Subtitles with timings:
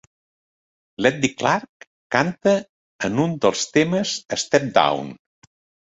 [1.05, 1.85] L'Eddie Clark
[2.17, 2.55] canta
[3.11, 5.19] en un dels temes:"Step Down".